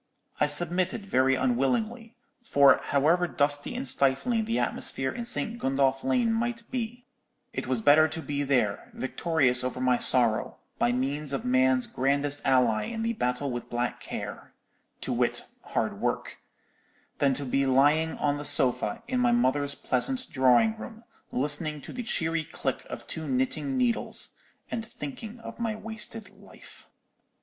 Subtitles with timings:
[0.39, 5.59] I submitted, very unwillingly; for however dusty and stifling the atmosphere in St.
[5.59, 7.05] Gundolph Lane might be,
[7.53, 12.41] it was better to be there, victorious over my sorrow, by means of man's grandest
[12.43, 18.43] ally in the battle with black care—to wit, hard work—than to be lying on the
[18.43, 23.77] sofa in my mother's pleasant drawing room, listening to the cheery click of two knitting
[23.77, 24.35] needles,
[24.71, 26.87] and thinking of my wasted life.